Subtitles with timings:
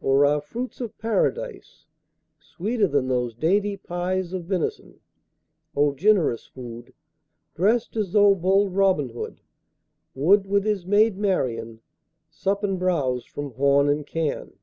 [0.00, 1.84] Or are fruits of Paradise
[2.40, 4.98] Sweeter than those dainty pies Of venison?
[5.76, 6.94] O generous food!
[7.54, 9.42] Drest as though bold Robin Hood
[10.14, 11.80] 10 Would, with his maid Marian,
[12.30, 14.54] Sup and bowse from horn and can.